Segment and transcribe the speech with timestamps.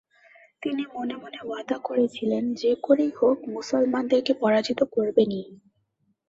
[0.63, 5.43] তিনি মনে মনে ওয়াদা করেছিলেন, যে করেই হউক মুসলমানদেরকে পরাজিত করবেনই।